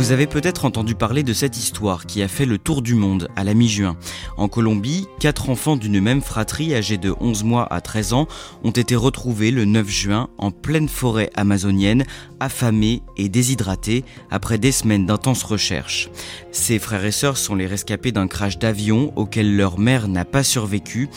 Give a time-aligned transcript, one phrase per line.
[0.00, 3.28] Vous avez peut-être entendu parler de cette histoire qui a fait le tour du monde
[3.36, 3.98] à la mi-juin.
[4.38, 8.26] En Colombie, quatre enfants d'une même fratrie âgés de 11 mois à 13 ans
[8.64, 12.06] ont été retrouvés le 9 juin en pleine forêt amazonienne,
[12.40, 16.08] affamés et déshydratés après des semaines d'intenses recherches.
[16.50, 20.42] Ces frères et sœurs sont les rescapés d'un crash d'avion auquel leur mère n'a pas
[20.42, 21.10] survécu.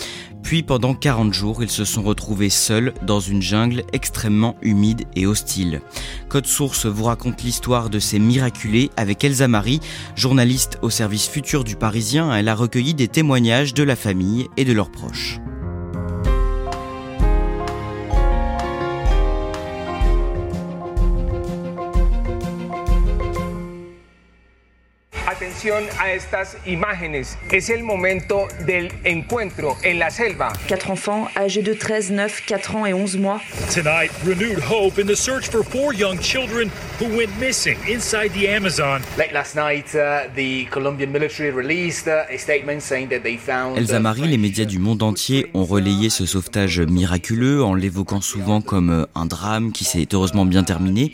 [0.43, 5.25] Puis pendant 40 jours, ils se sont retrouvés seuls dans une jungle extrêmement humide et
[5.25, 5.81] hostile.
[6.27, 9.79] Code Source vous raconte l'histoire de ces miraculés avec Elsa Marie,
[10.15, 12.35] journaliste au service futur du Parisien.
[12.35, 15.39] Elle a recueilli des témoignages de la famille et de leurs proches.
[25.63, 27.37] Atención a estas imágenes.
[27.49, 30.51] Es el momento del encuentro en la selva.
[30.67, 33.39] Quatre enfants âgés de 13, 9, 4 ans et 11 mois.
[33.73, 38.45] Tonight, renewed hope in the search for four young children who went missing inside the
[38.49, 38.99] Amazon.
[39.17, 43.77] Late last night, uh, the Colombian military released uh, a statement saying that they found.
[43.77, 48.59] Elsa Marie, les médias du monde entier ont relayé ce sauvetage miraculeux en l'évoquant souvent
[48.59, 51.13] comme euh, un drame qui s'est heureusement bien terminé.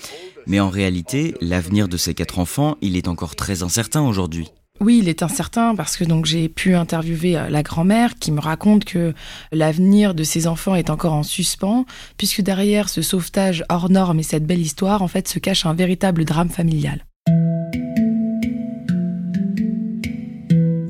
[0.50, 4.48] Mais en réalité, l'avenir de ces quatre enfants, il est encore très incertain aujourd'hui.
[4.82, 8.40] Oui, il est incertain parce que donc j'ai pu interviewer euh, la grand-mère qui me
[8.40, 9.14] raconte que
[9.52, 11.86] l'avenir de ses enfants est encore en suspens
[12.18, 15.76] puisque derrière ce sauvetage hors norme et cette belle histoire, en fait, se cache un
[15.76, 17.06] véritable drame familial.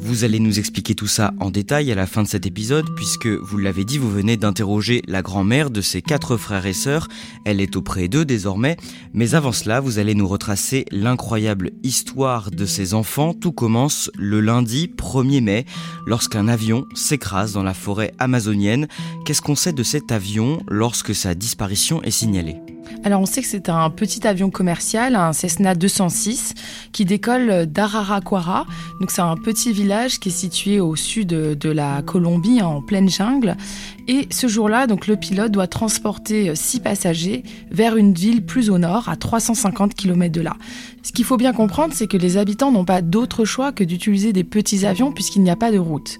[0.09, 3.27] Vous allez nous expliquer tout ça en détail à la fin de cet épisode, puisque,
[3.27, 7.07] vous l'avez dit, vous venez d'interroger la grand-mère de ses quatre frères et sœurs.
[7.45, 8.75] Elle est auprès d'eux désormais.
[9.13, 13.35] Mais avant cela, vous allez nous retracer l'incroyable histoire de ces enfants.
[13.35, 15.65] Tout commence le lundi 1er mai,
[16.07, 18.87] lorsqu'un avion s'écrase dans la forêt amazonienne.
[19.25, 22.57] Qu'est-ce qu'on sait de cet avion lorsque sa disparition est signalée?
[23.03, 26.53] Alors on sait que c'est un petit avion commercial, un Cessna 206,
[26.91, 28.65] qui décolle d'Araraquara.
[28.99, 33.09] Donc c'est un petit village qui est situé au sud de la Colombie, en pleine
[33.09, 33.55] jungle.
[34.07, 38.77] Et ce jour-là, donc le pilote doit transporter six passagers vers une ville plus au
[38.77, 40.55] nord, à 350 km de là.
[41.03, 44.33] Ce qu'il faut bien comprendre, c'est que les habitants n'ont pas d'autre choix que d'utiliser
[44.33, 46.17] des petits avions puisqu'il n'y a pas de route.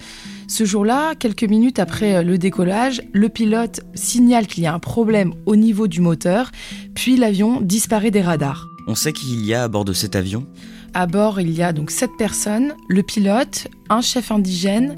[0.49, 5.35] Ce jour-là, quelques minutes après le décollage, le pilote signale qu'il y a un problème
[5.45, 6.49] au niveau du moteur,
[6.95, 8.67] puis l'avion disparaît des radars.
[8.87, 10.47] On sait qu'il y a à bord de cet avion?
[10.95, 14.95] À bord, il y a donc sept personnes, le pilote, un chef indigène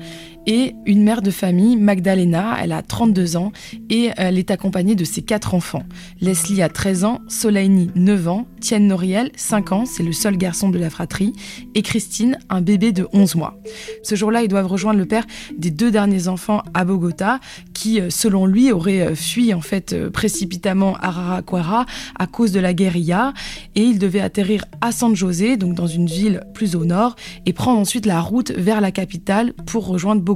[0.48, 3.52] et une mère de famille, Magdalena, elle a 32 ans
[3.90, 5.84] et elle est accompagnée de ses quatre enfants.
[6.20, 10.70] Leslie a 13 ans, Soleini 9 ans, Tienne Noriel 5 ans, c'est le seul garçon
[10.70, 11.34] de la fratrie,
[11.76, 13.60] et Christine, un bébé de 11 mois.
[14.04, 15.26] Ce jour-là, ils doivent rejoindre le père
[15.58, 17.40] des deux derniers enfants à Bogota,
[17.74, 21.86] qui, selon lui, aurait fui en fait précipitamment à Araraquara
[22.18, 23.34] à cause de la guérilla,
[23.76, 27.16] et ils devaient atterrir à San José, donc dans une ville plus au nord,
[27.46, 30.31] et prendre ensuite la route vers la capitale pour rejoindre Bogota.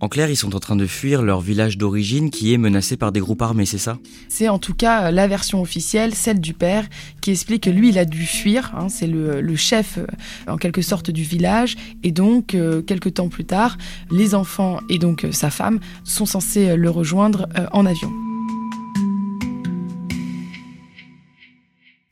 [0.00, 3.10] En clair, ils sont en train de fuir leur village d'origine qui est menacé par
[3.10, 3.98] des groupes armés, c'est ça?
[4.28, 6.86] C'est en tout cas la version officielle, celle du père,
[7.20, 8.72] qui explique que lui, il a dû fuir.
[8.76, 9.98] Hein, c'est le, le, chef,
[10.46, 11.76] en quelque sorte, du village.
[12.04, 13.76] Et donc, euh, quelques temps plus tard,
[14.10, 18.12] les enfants et donc euh, sa femme sont censés le rejoindre euh, en avion.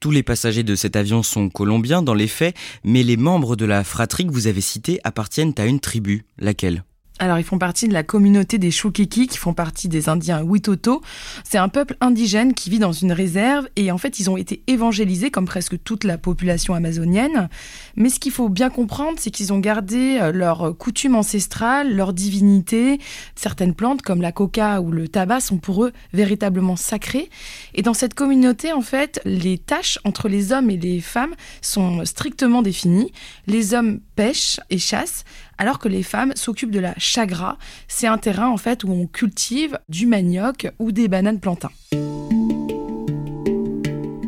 [0.00, 3.64] Tous les passagers de cet avion sont colombiens dans les faits, mais les membres de
[3.64, 6.26] la fratrie que vous avez citée appartiennent à une tribu.
[6.38, 6.84] Laquelle?
[7.18, 11.00] Alors, ils font partie de la communauté des Chukiki, qui font partie des Indiens Witoto.
[11.44, 14.62] C'est un peuple indigène qui vit dans une réserve et en fait, ils ont été
[14.66, 17.48] évangélisés comme presque toute la population amazonienne.
[17.96, 22.12] Mais ce qu'il faut bien comprendre, c'est qu'ils ont gardé euh, leurs coutumes ancestrales, leur
[22.12, 23.00] divinité.
[23.34, 27.30] Certaines plantes, comme la coca ou le tabac, sont pour eux véritablement sacrées.
[27.72, 32.04] Et dans cette communauté, en fait, les tâches entre les hommes et les femmes sont
[32.04, 33.10] strictement définies.
[33.46, 35.24] Les hommes pêchent et chassent,
[35.58, 37.58] alors que les femmes s'occupent de la chagra.
[37.88, 41.70] C'est un terrain en fait où on cultive du manioc ou des bananes plantains.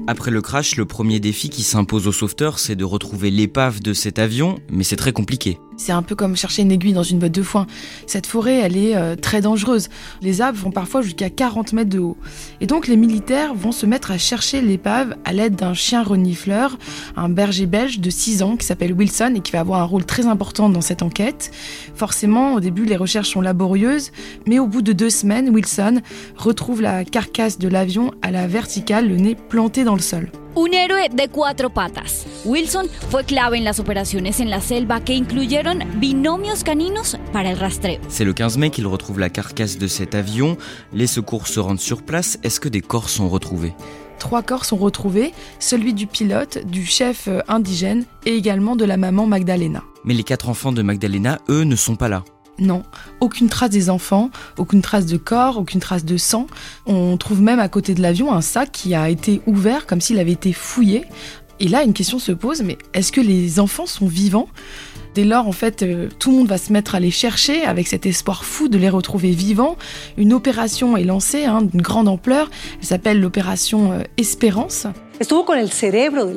[0.07, 3.93] Après le crash, le premier défi qui s'impose aux sauveteurs, c'est de retrouver l'épave de
[3.93, 5.59] cet avion, mais c'est très compliqué.
[5.79, 7.67] C'est un peu comme chercher une aiguille dans une botte de foin.
[8.07, 9.89] Cette forêt, elle est euh, très dangereuse.
[10.21, 12.17] Les arbres vont parfois jusqu'à 40 mètres de haut.
[12.61, 16.77] Et donc les militaires vont se mettre à chercher l'épave à l'aide d'un chien renifleur,
[17.17, 20.05] un berger belge de 6 ans qui s'appelle Wilson et qui va avoir un rôle
[20.05, 21.53] très important dans cette enquête.
[21.95, 24.11] Forcément, au début, les recherches sont laborieuses,
[24.49, 26.01] mais au bout de deux semaines, Wilson
[26.37, 30.29] retrouve la carcasse de l'avion à la verticale, le nez planté dans le sol.
[30.61, 32.27] Un héroe de cuatro patas.
[32.45, 37.57] Wilson fue clave en las operaciones en la selva que incluyeron binomios caninos para el
[37.57, 38.01] rastreo.
[38.09, 40.59] C'est le 15 mai qu'il retrouve la carcasse de cet avion.
[40.93, 42.41] Les secours se rendent sur place.
[42.43, 43.73] Est-ce que des corps sont retrouvés?
[44.19, 48.97] Trois corps sont retrouvés, celui du pilote, du chef euh, indigène et également de la
[48.97, 49.85] maman Magdalena.
[50.03, 52.25] Mais les quatre enfants de Magdalena, eux, ne sont pas là.
[52.59, 52.83] Non,
[53.21, 56.47] aucune trace des enfants, aucune trace de corps, aucune trace de sang.
[56.87, 60.19] On trouve même à côté de l'avion un sac qui a été ouvert comme s'il
[60.19, 61.05] avait été fouillé.
[61.61, 64.49] Et là, une question se pose, mais est-ce que les enfants sont vivants?
[65.15, 67.89] Dès lors, en fait, euh, tout le monde va se mettre à les chercher avec
[67.89, 69.77] cet espoir fou de les retrouver vivants.
[70.17, 72.51] Une opération est lancée hein, d'une grande ampleur.
[72.81, 74.87] Elle s'appelle l'opération euh, Espérance.
[75.19, 76.35] Estuvo con el cerebro de.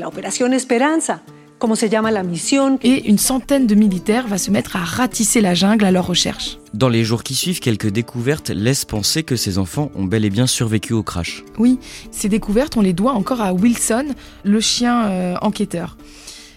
[1.61, 2.79] Como se llama la mission.
[2.81, 6.57] Et une centaine de militaires va se mettre à ratisser la jungle à leur recherche.
[6.73, 10.31] Dans les jours qui suivent, quelques découvertes laissent penser que ces enfants ont bel et
[10.31, 11.43] bien survécu au crash.
[11.59, 11.77] Oui,
[12.09, 14.07] ces découvertes, on les doit encore à Wilson,
[14.43, 15.97] le chien euh, enquêteur.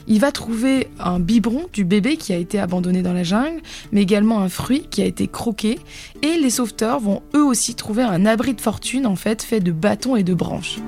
[0.07, 3.61] Il va trouver un biberon du bébé qui a été abandonné dans la jungle,
[3.93, 5.81] mais également un fruit qui a été croqué.
[6.23, 9.71] Et les sauveteurs vont eux aussi trouver un abri de fortune en fait fait de
[9.71, 10.79] bâtons et de branches.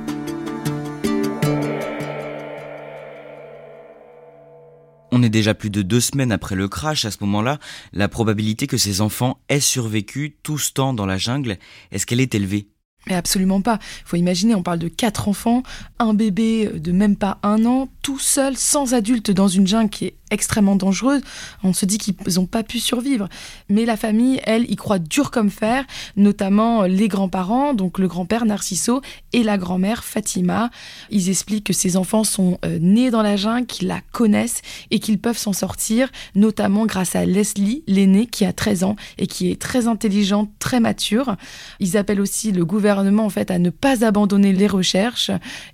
[5.37, 7.05] Déjà plus de deux semaines après le crash.
[7.05, 7.59] À ce moment-là,
[7.93, 11.59] la probabilité que ces enfants aient survécu tout ce temps dans la jungle,
[11.93, 12.69] est-ce qu'elle est élevée?
[13.09, 13.79] Mais absolument pas.
[14.05, 15.63] Il faut imaginer, on parle de quatre enfants,
[15.99, 20.07] un bébé de même pas un an, tout seul, sans adulte, dans une jungle qui
[20.07, 21.23] est extrêmement dangereuse.
[21.63, 23.29] On se dit qu'ils n'ont pas pu survivre.
[23.69, 25.85] Mais la famille, elle, y croit dur comme fer,
[26.17, 30.71] notamment les grands-parents, donc le grand-père Narciso et la grand-mère Fatima.
[31.11, 34.99] Ils expliquent que ces enfants sont euh, nés dans la jungle, qu'ils la connaissent et
[34.99, 39.51] qu'ils peuvent s'en sortir, notamment grâce à Leslie, l'aînée, qui a 13 ans et qui
[39.51, 41.37] est très intelligente, très mature.
[41.81, 45.31] Ils appellent aussi le gouvernement, en fait, à ne pas abandonner les recherches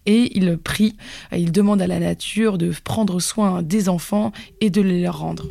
[0.06, 0.96] et ils prient,
[1.32, 5.48] ils demandent à la nature de prendre soin des enfants et de les leur rendre.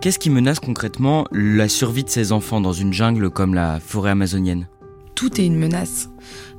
[0.00, 4.10] Qu'est-ce qui menace concrètement la survie de ces enfants dans une jungle comme la forêt
[4.10, 4.68] amazonienne?
[5.16, 6.08] Tout est une menace.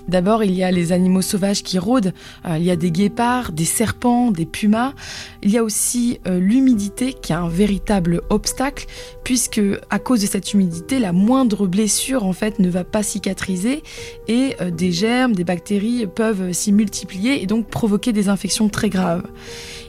[0.10, 2.14] D'abord, il y a les animaux sauvages qui rôdent.
[2.46, 4.94] Euh, il y a des guépards, des serpents, des pumas.
[5.44, 8.88] Il y a aussi euh, l'humidité qui est un véritable obstacle
[9.30, 9.62] puisque
[9.92, 13.84] à cause de cette humidité, la moindre blessure en ne va pas cicatriser
[14.28, 18.90] et euh, des germes, des bactéries peuvent s'y multiplier et donc provoquer des infections très
[18.90, 19.22] graves.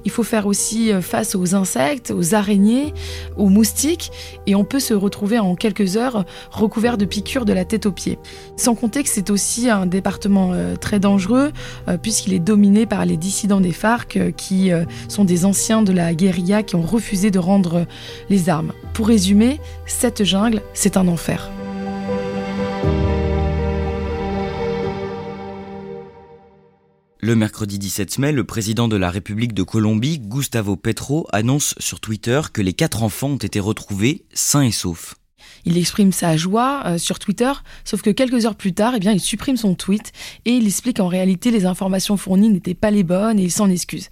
[0.05, 2.95] Il faut faire aussi face aux insectes, aux araignées,
[3.37, 4.11] aux moustiques
[4.47, 7.93] et on peut se retrouver en quelques heures recouvert de piqûres de la tête aux
[7.93, 8.19] pieds.
[8.57, 11.53] Sans compter que c'est aussi un département euh, très dangereux
[11.89, 14.71] euh, puisqu'il est dominé par les dissidents des FARC euh, qui
[15.09, 17.87] sont des anciens de la guérilla qui ont refusé de rendre
[18.29, 18.73] les armes.
[19.87, 21.51] Cette jungle, c'est un enfer.
[27.23, 32.01] Le mercredi 17 mai, le président de la République de Colombie, Gustavo Petro, annonce sur
[32.01, 35.20] Twitter que les quatre enfants ont été retrouvés sains et saufs.
[35.65, 37.53] Il exprime sa joie euh, sur Twitter,
[37.85, 40.13] sauf que quelques heures plus tard, eh bien, il supprime son tweet
[40.45, 43.69] et il explique qu'en réalité, les informations fournies n'étaient pas les bonnes et il s'en
[43.69, 44.09] excuse.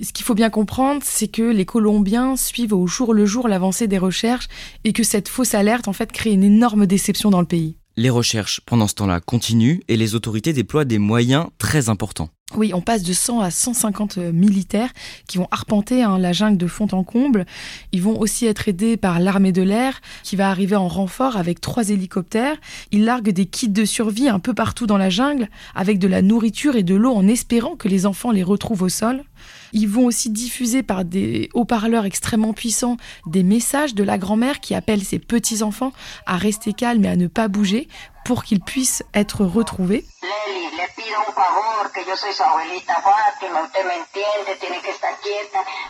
[0.00, 3.88] Ce qu'il faut bien comprendre, c'est que les Colombiens suivent au jour le jour l'avancée
[3.88, 4.48] des recherches
[4.84, 7.76] et que cette fausse alerte, en fait, crée une énorme déception dans le pays.
[7.98, 12.28] Les recherches, pendant ce temps-là, continuent et les autorités déploient des moyens très importants.
[12.54, 14.92] Oui, on passe de 100 à 150 euh, militaires
[15.26, 17.44] qui vont arpenter hein, la jungle de fond en comble.
[17.90, 21.60] Ils vont aussi être aidés par l'armée de l'air qui va arriver en renfort avec
[21.60, 22.56] trois hélicoptères.
[22.92, 26.22] Ils larguent des kits de survie un peu partout dans la jungle avec de la
[26.22, 29.24] nourriture et de l'eau en espérant que les enfants les retrouvent au sol.
[29.72, 32.96] Ils vont aussi diffuser par des haut-parleurs extrêmement puissants
[33.26, 35.92] des messages de la grand-mère qui appelle ses petits-enfants
[36.26, 37.88] à rester calmes et à ne pas bouger
[38.24, 40.04] pour qu'ils puissent être retrouvés.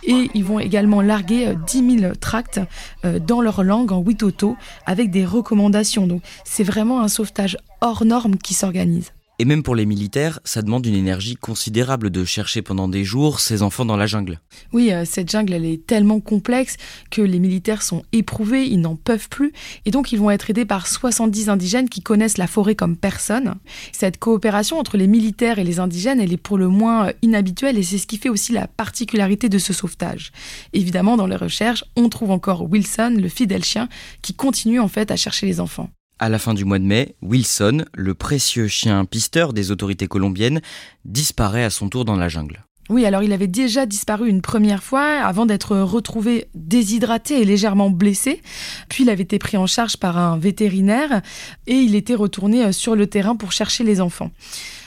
[0.04, 2.61] Et ils vont également larguer 10 euh, 000 tracts
[3.04, 4.56] euh, dans leur langue en Witoto
[4.87, 6.06] avec des recommandations.
[6.06, 9.12] Donc c'est vraiment un sauvetage hors norme qui s'organise.
[9.40, 13.38] Et même pour les militaires, ça demande une énergie considérable de chercher pendant des jours
[13.38, 14.40] ces enfants dans la jungle.
[14.73, 16.76] Oui, euh, cette jungle, elle est tellement complexe
[17.12, 19.52] que les militaires sont éprouvés, ils n'en peuvent plus,
[19.87, 23.54] et donc ils vont être aidés par 70 indigènes qui connaissent la forêt comme personne.
[23.92, 27.78] Cette coopération entre les militaires et les indigènes, elle est pour le moins euh, inhabituelle,
[27.78, 30.33] et c'est ce qui fait aussi la particularité de ce sauvetage.
[30.73, 33.88] Évidemment, dans les recherches, on trouve encore Wilson, le fidèle chien,
[34.21, 35.90] qui continue en fait à chercher les enfants.
[36.20, 40.60] À la fin du mois de mai, Wilson, le précieux chien pisteur des autorités colombiennes,
[41.04, 42.64] disparaît à son tour dans la jungle.
[42.88, 47.90] Oui, alors il avait déjà disparu une première fois avant d'être retrouvé déshydraté et légèrement
[47.90, 48.42] blessé.
[48.88, 51.22] Puis il avait été pris en charge par un vétérinaire
[51.66, 54.32] et il était retourné sur le terrain pour chercher les enfants.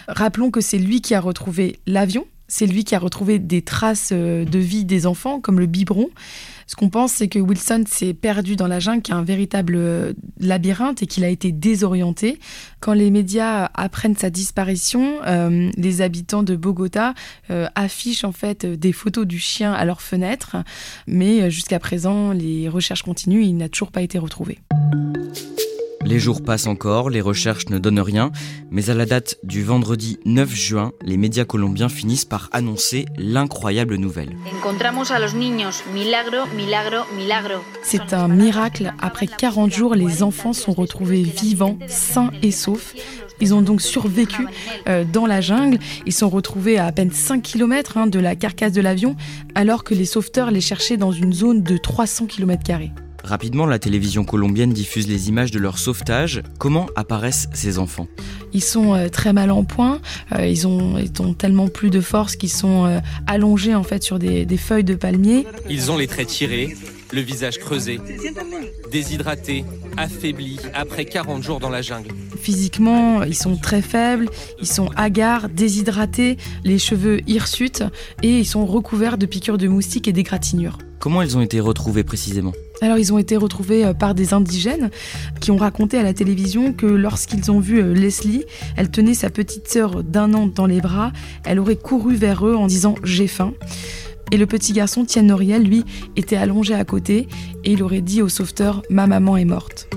[0.07, 4.09] Rappelons que c'est lui qui a retrouvé l'avion, c'est lui qui a retrouvé des traces
[4.11, 6.09] euh, de vie des enfants, comme le biberon.
[6.67, 9.75] Ce qu'on pense, c'est que Wilson s'est perdu dans la jungle, qui est un véritable
[9.77, 12.39] euh, labyrinthe, et qu'il a été désorienté.
[12.81, 17.13] Quand les médias apprennent sa disparition, euh, les habitants de Bogota
[17.75, 20.57] affichent en fait des photos du chien à leurs fenêtres,
[21.07, 24.59] mais jusqu'à présent, les recherches continuent et il n'a toujours pas été retrouvé.
[26.05, 28.31] Les jours passent encore, les recherches ne donnent rien,
[28.69, 33.95] mais à la date du vendredi 9 juin, les médias colombiens finissent par annoncer l'incroyable
[33.95, 34.35] nouvelle.
[37.83, 38.93] C'est un miracle.
[38.99, 42.93] Après 40 jours, les enfants sont retrouvés vivants, sains et saufs.
[43.39, 44.45] Ils ont donc survécu
[44.87, 45.79] euh, dans la jungle.
[46.05, 49.15] Ils sont retrouvés à à peine 5 km hein, de la carcasse de l'avion,
[49.55, 52.81] alors que les sauveteurs les cherchaient dans une zone de 300 km.
[53.23, 56.41] Rapidement, la télévision colombienne diffuse les images de leur sauvetage.
[56.57, 58.07] Comment apparaissent ces enfants?
[58.53, 59.99] Ils sont euh, très mal en point.
[60.33, 64.03] Euh, ils, ont, ils, ont, tellement plus de force qu'ils sont euh, allongés en fait
[64.03, 65.45] sur des, des, feuilles de palmier.
[65.69, 66.75] Ils ont les traits tirés,
[67.13, 67.99] le visage creusé,
[68.91, 69.65] déshydratés,
[69.97, 72.09] affaiblis après 40 jours dans la jungle.
[72.39, 77.83] Physiquement, ils sont très faibles, ils sont hagards, déshydratés, les cheveux hirsutes
[78.23, 80.77] et ils sont recouverts de piqûres de moustiques et d'égratignures.
[80.99, 82.53] Comment ils ont été retrouvés précisément?
[82.81, 84.89] Alors ils ont été retrouvés par des indigènes
[85.39, 88.43] qui ont raconté à la télévision que lorsqu'ils ont vu Leslie,
[88.75, 91.11] elle tenait sa petite sœur d'un an dans les bras,
[91.45, 93.53] elle aurait couru vers eux en disant j'ai faim.
[94.31, 95.83] Et le petit garçon, Tienne Noriel, lui,
[96.15, 97.27] était allongé à côté
[97.65, 99.89] et il aurait dit au sauveteur Ma maman est morte.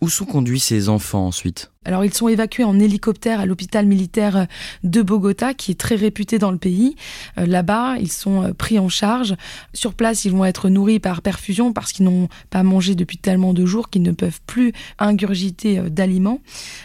[0.00, 4.48] Où sont conduits ces enfants ensuite alors ils sont évacués en hélicoptère à l'hôpital militaire
[4.82, 6.96] de Bogota, qui est très réputé dans le pays.
[7.38, 9.36] Euh, Là-bas, ils sont euh, pris en charge.
[9.72, 13.54] Sur place, ils vont être nourris par perfusion parce qu'ils n'ont pas mangé depuis tellement
[13.54, 16.40] de jours qu'ils ne peuvent plus ingurgiter euh, d'aliments.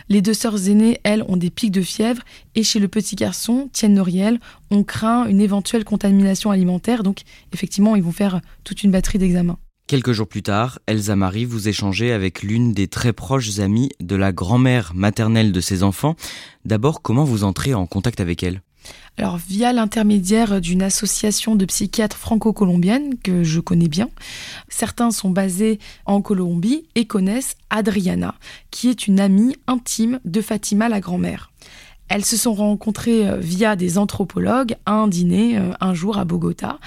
[0.08, 2.22] Les deux sœurs aînées, elles, ont des pics de fièvre.
[2.54, 4.40] Et chez le petit garçon, Tienne Noriel,
[4.70, 7.02] on craint une éventuelle contamination alimentaire.
[7.02, 7.22] Donc
[7.54, 9.58] effectivement, ils vont faire toute une batterie d'examens.
[9.92, 14.16] Quelques jours plus tard, Elsa Marie vous échangez avec l'une des très proches amies de
[14.16, 16.16] la grand-mère maternelle de ses enfants.
[16.64, 18.62] D'abord, comment vous entrez en contact avec elle?
[19.18, 24.08] Alors via l'intermédiaire d'une association de psychiatres franco-colombiennes que je connais bien.
[24.70, 28.36] Certains sont basés en Colombie et connaissent Adriana,
[28.72, 31.51] qui est une amie intime de Fatima la grand-mère.
[32.14, 36.78] Elles se sont rencontrées via des anthropologues à un dîner un jour à Bogota.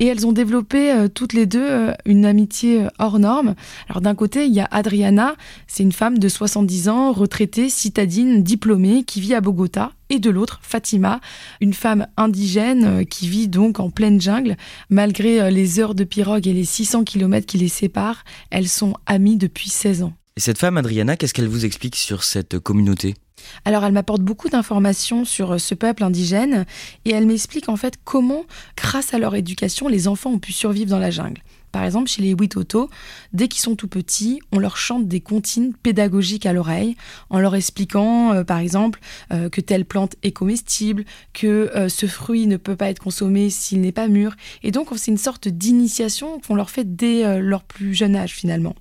[0.00, 3.54] Et elles ont développé euh, toutes les deux euh, une amitié euh, hors norme.
[3.88, 5.34] Alors d'un côté, il y a Adriana,
[5.66, 9.92] c'est une femme de 70 ans, retraitée, citadine, diplômée, qui vit à Bogota.
[10.10, 11.20] Et de l'autre, Fatima,
[11.60, 14.56] une femme indigène qui vit donc en pleine jungle.
[14.88, 19.36] Malgré les heures de pirogue et les 600 km qui les séparent, elles sont amies
[19.36, 20.14] depuis 16 ans.
[20.38, 23.16] Et cette femme, Adriana, qu'est-ce qu'elle vous explique sur cette communauté?
[23.64, 26.66] Alors elle m'apporte beaucoup d'informations sur ce peuple indigène
[27.04, 28.44] et elle m'explique en fait comment,
[28.76, 31.42] grâce à leur éducation, les enfants ont pu survivre dans la jungle.
[31.72, 32.88] Par exemple, chez les Witoto,
[33.32, 36.96] dès qu'ils sont tout petits, on leur chante des comptines pédagogiques à l'oreille,
[37.30, 39.00] en leur expliquant, euh, par exemple,
[39.32, 43.50] euh, que telle plante est comestible, que euh, ce fruit ne peut pas être consommé
[43.50, 44.34] s'il n'est pas mûr.
[44.62, 48.74] Et donc, c'est une sorte d'initiation qu'on leur fait dès leur plus jeune âge, finalement.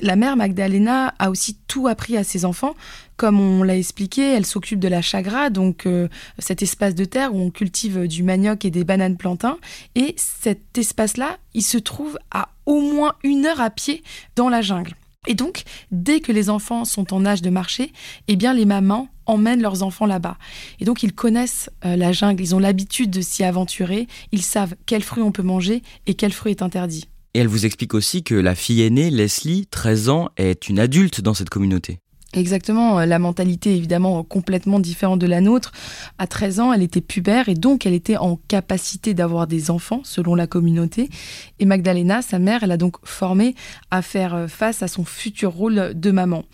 [0.00, 2.74] La mère Magdalena a aussi tout appris à ses enfants,
[3.18, 6.06] Comme on l'a expliqué, elle s'occupe de la chagra, donc euh,
[6.38, 9.58] cet espace de terre où on cultive du manioc et des bananes plantains.
[9.96, 14.04] Et cet espace-là, il se trouve à au moins une heure à pied
[14.36, 14.94] dans la jungle.
[15.26, 17.92] Et donc, dès que les enfants sont en âge de marcher,
[18.28, 20.38] eh bien les mamans emmènent leurs enfants là-bas.
[20.78, 24.76] Et donc ils connaissent euh, la jungle, ils ont l'habitude de s'y aventurer, ils savent
[24.86, 27.08] quels fruits on peut manger et quel fruit est interdit.
[27.34, 31.20] Et elle vous explique aussi que la fille aînée, Leslie, 13 ans, est une adulte
[31.20, 31.98] dans cette communauté.
[32.34, 35.72] Exactement, euh, la mentalité évidemment complètement différente de la nôtre.
[36.18, 40.02] À 13 ans, elle était pubère et donc elle était en capacité d'avoir des enfants
[40.04, 41.08] selon la communauté.
[41.58, 43.54] Et Magdalena, sa mère, elle a donc formé
[43.90, 46.44] à faire euh, face à son futur rôle de maman.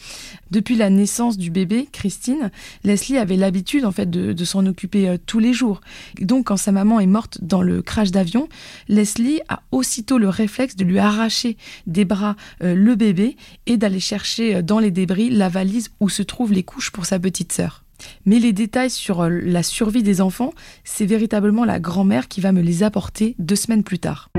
[0.55, 2.53] Depuis la naissance du bébé, Christine,
[2.85, 5.81] Leslie avait l'habitude en fait de, s'en occuper euh, tous les jours.
[6.21, 8.49] donc quand sa maman est morte dans le crash d'avion,
[8.87, 11.57] Leslie a aussitôt le réflexe de lui arracher
[11.89, 16.53] des bras le bébé et d'aller chercher dans les débris la valise où se trouvent
[16.53, 17.83] les couches pour sa petite sœur.
[18.25, 20.53] Mais les détails sur euh, la survie des enfants,
[20.85, 24.31] c'est véritablement la grand-mère qui va me les apporter deux semaines plus tard.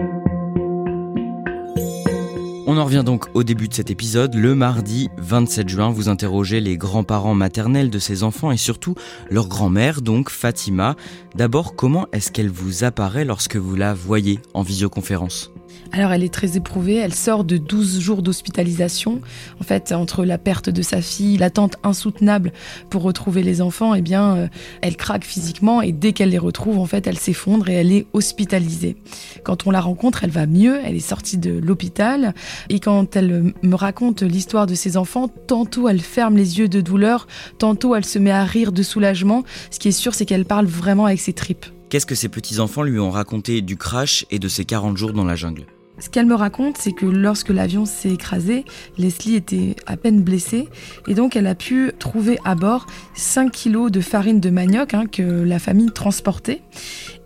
[2.75, 4.35] On en revient donc au début de cet épisode.
[4.35, 8.95] Le mardi 27 juin, vous interrogez les grands-parents maternels de ces enfants et surtout
[9.29, 10.97] leur grand-mère, donc Fatima.
[11.35, 15.53] D'abord, comment est-ce qu'elle vous apparaît lorsque vous la voyez en visioconférence?
[15.91, 19.21] Alors elle est très éprouvée, elle sort de 12 jours d'hospitalisation.
[19.59, 22.51] En fait, entre la perte de sa fille, l'attente insoutenable
[22.89, 24.47] pour retrouver les enfants, eh bien, euh,
[24.81, 28.07] elle craque physiquement et dès qu'elle les retrouve, en fait, elle s'effondre et elle est
[28.13, 28.97] hospitalisée.
[29.43, 32.33] Quand on la rencontre, elle va mieux, elle est sortie de l'hôpital
[32.69, 36.81] et quand elle me raconte l'histoire de ses enfants, tantôt elle ferme les yeux de
[36.81, 37.27] douleur,
[37.57, 39.43] tantôt elle se met à rire de soulagement.
[39.71, 41.65] Ce qui est sûr, c'est qu'elle parle vraiment avec ses tripes.
[41.95, 45.23] Qu'est-ce que ses petits-enfants lui ont raconté du crash et de ses 40 jours dans
[45.23, 45.65] la jungle
[45.97, 48.65] ce qu'elle me raconte, c'est que lorsque l'avion s'est écrasé,
[48.97, 50.67] Leslie était à peine blessée
[51.07, 55.05] et donc elle a pu trouver à bord 5 kilos de farine de manioc hein,
[55.09, 56.63] que la famille transportait.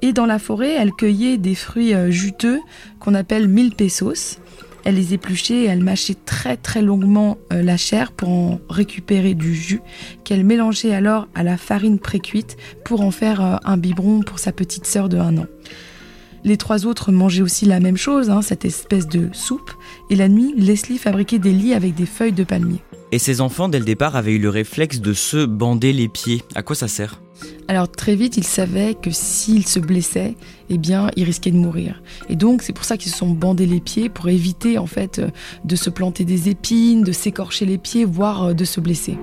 [0.04, 2.60] Et dans la forêt, elle cueillait des fruits euh, juteux
[3.00, 4.38] qu'on appelle mille pesos.
[4.90, 9.36] Elle les épluchait et elle mâchait très très longuement euh, la chair pour en récupérer
[9.36, 9.82] du jus
[10.24, 14.52] qu'elle mélangeait alors à la farine précuite pour en faire euh, un biberon pour sa
[14.52, 15.46] petite sœur de 1 an.
[16.44, 19.72] Les trois autres mangeaient aussi la même chose, hein, cette espèce de soupe,
[20.10, 22.82] et la nuit, Leslie fabriquait des lits avec des feuilles de palmier.
[23.12, 26.42] Et ces enfants, dès le départ, avaient eu le réflexe de se bander les pieds.
[26.56, 27.22] À quoi ça sert?
[27.68, 30.36] Alors très vite, ils savaient que s'ils se blessaient,
[30.70, 32.02] eh bien, ils risquaient de mourir.
[32.30, 35.22] Et donc, c'est pour ça qu'ils se sont bandés les pieds pour éviter en fait
[35.66, 39.18] de se planter des épines, de s'écorcher les pieds, voire euh, de se blesser.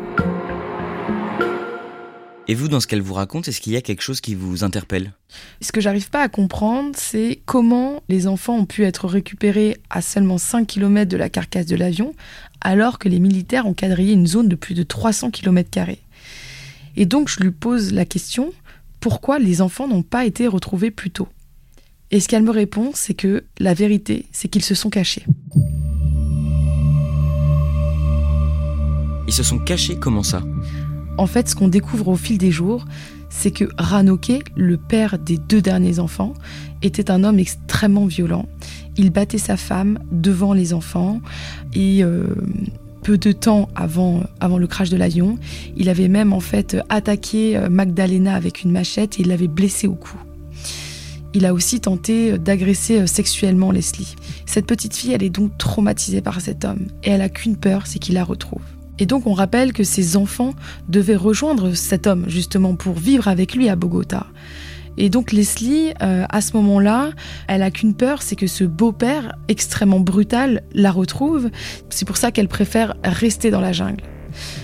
[2.49, 4.63] Et vous, dans ce qu'elle vous raconte, est-ce qu'il y a quelque chose qui vous
[4.63, 5.13] interpelle?
[5.61, 10.01] Ce que j'arrive pas à comprendre, c'est comment les enfants ont pu être récupérés à
[10.01, 12.15] seulement 5 km de la carcasse de l'avion,
[12.61, 15.97] alors que les militaires ont quadrillé une zone de plus de 300 km.
[16.97, 18.53] Et donc, je lui pose la question
[19.01, 21.29] pourquoi les enfants n'ont pas été retrouvés plus tôt?
[22.11, 25.25] Et ce qu'elle me répond, c'est que la vérité, c'est qu'ils se sont cachés.
[29.29, 30.43] Ils se sont cachés comment ça?
[31.19, 32.85] En fait, ce qu'on découvre au fil des jours,
[33.29, 36.35] c'est que Ranoke, le père des deux derniers enfants,
[36.83, 38.47] était un homme extrêmement violent.
[38.97, 41.21] Il battait sa femme devant les enfants
[41.75, 42.27] et euh,
[43.07, 45.39] peu de temps avant, avant le crash de l'avion,
[45.77, 49.87] il avait même en fait attaqué euh, Magdalena avec une machette et il l'avait blessée
[49.87, 50.17] au cou.
[51.33, 54.17] Il a aussi tenté d'agresser euh, sexuellement Leslie.
[54.45, 57.87] Cette petite fille, elle est donc traumatisée par cet homme et elle a qu'une peur,
[57.87, 58.63] c'est qu'il la retrouve.
[58.99, 60.55] Et donc on rappelle que ses enfants
[60.89, 64.27] devaient rejoindre cet homme justement pour vivre avec lui à Bogota.
[64.99, 67.11] Et donc Leslie, euh, à ce moment-là,
[67.49, 71.51] elle a qu'une peur, c'est que ce beau-père extrêmement brutal la retrouve.
[71.91, 74.03] C'est pour ça qu'elle préfère rester dans la jungle.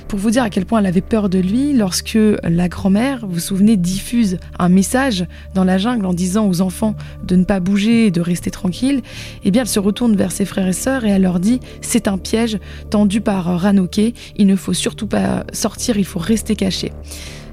[0.08, 3.34] Pour vous dire à quel point elle avait peur de lui, lorsque la grand-mère, vous
[3.34, 7.60] vous souvenez, diffuse un message dans la jungle en disant aux enfants de ne pas
[7.60, 9.00] bouger et de rester tranquille,
[9.44, 12.08] eh bien elle se retourne vers ses frères et sœurs et elle leur dit c'est
[12.08, 12.58] un piège
[12.90, 16.92] tendu par Ranoké, il ne faut surtout pas sortir, il faut rester caché.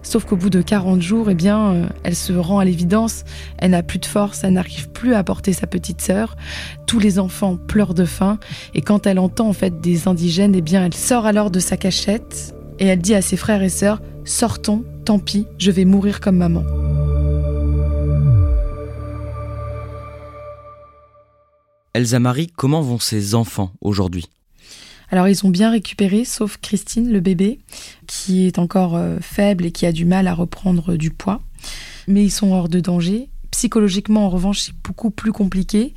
[0.02, 3.24] Sauf qu'au bout de 40 jours, eh bien, euh, elle se rend à l'évidence,
[3.58, 6.36] elle n'a plus de force, elle n'arrive plus à porter sa petite sœur.
[6.88, 8.40] Tous les enfants pleurent de faim
[8.74, 11.78] et quand elle entend en fait des indigènes, eh bien, elle sort alors de sa
[11.78, 16.22] cachette et elle dit à ses frères et sœurs "Sortons, tant pis, je vais mourir
[16.22, 16.64] comme maman."
[21.94, 24.30] Elsa Marie, comment vont ses enfants aujourd'hui?
[25.12, 27.60] Alors ils ont bien récupéré, sauf Christine, le bébé,
[28.08, 31.42] qui est encore euh, faible et qui a du mal à reprendre du poids.
[32.08, 33.30] Mais ils sont hors de danger.
[33.52, 35.94] Psychologiquement, en revanche, c'est beaucoup plus compliqué.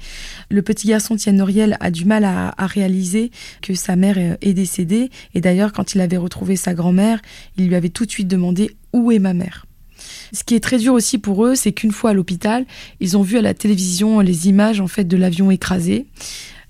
[0.51, 4.55] Le petit garçon Tienne Noriel a du mal à, à, réaliser que sa mère est
[4.55, 5.11] décédée.
[5.35, 7.21] Et d'ailleurs, quand il avait retrouvé sa grand-mère,
[7.59, 9.67] il lui avait tout de suite demandé où est ma mère?
[10.33, 12.65] Ce qui est très dur aussi pour eux, c'est qu'une fois à l'hôpital,
[13.01, 16.07] ils ont vu à la télévision les images en fait de l'avion écrasé.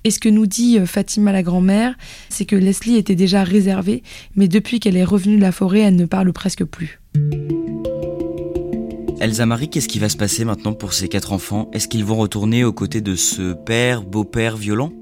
[0.05, 1.95] Et ce que nous dit euh, Fatima la grand-mère,
[2.29, 4.03] c'est que Leslie était déjà réservée,
[4.35, 7.01] mais depuis qu'elle est revenue de la forêt, elle ne parle presque plus.
[9.21, 11.71] Elsa Marie, qu'est-ce qui va se passer maintenant pour ces quatre enfants?
[11.73, 14.93] Est-ce qu'ils vont retourner aux côtés de ce père, beau-père violent?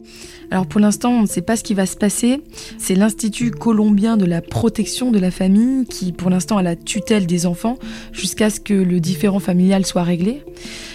[0.50, 2.42] Alors pour l'instant, on ne sait pas ce qui va se passer.
[2.76, 7.26] C'est l'Institut colombien de la protection de la famille qui, pour l'instant, a la tutelle
[7.26, 7.78] des enfants
[8.12, 10.42] jusqu'à ce que le différent familial soit réglé.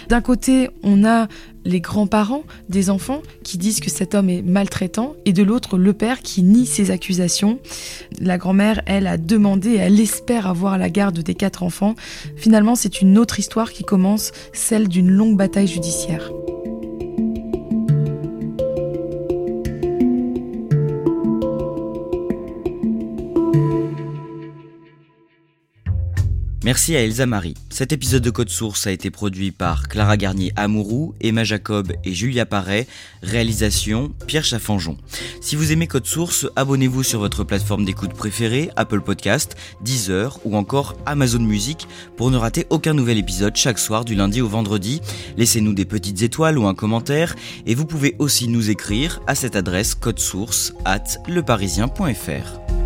[0.08, 1.28] D'un côté, on a
[1.64, 5.92] les grands-parents des enfants qui disent que cet homme est maltraitant et de l'autre, le
[5.92, 7.58] père qui nie ces accusations.
[8.20, 11.94] La grand-mère, elle, a demandé, elle espère avoir la garde des quatre enfants.
[12.36, 16.30] Finalement, c'est une autre histoire qui commence, celle d'une longue bataille judiciaire.
[26.66, 27.54] Merci à Elsa Marie.
[27.70, 32.12] Cet épisode de Code Source a été produit par Clara Garnier Amourou, Emma Jacob et
[32.12, 32.88] Julia Paré.
[33.22, 34.96] Réalisation Pierre Chaffanjon.
[35.40, 40.56] Si vous aimez Code Source, abonnez-vous sur votre plateforme d'écoute préférée, Apple Podcast, Deezer ou
[40.56, 45.00] encore Amazon Music pour ne rater aucun nouvel épisode chaque soir du lundi au vendredi.
[45.36, 49.54] Laissez-nous des petites étoiles ou un commentaire et vous pouvez aussi nous écrire à cette
[49.54, 52.85] adresse codesource at leparisien.fr.